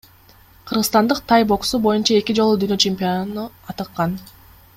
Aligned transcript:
Кыргызстандык 0.69 1.19
тай 1.31 1.45
боксу 1.51 1.81
боюнча 1.83 2.17
эки 2.23 2.37
жолу 2.41 2.57
дүйнө 2.63 2.79
чемпиону 2.87 3.45
атыккан. 3.75 4.19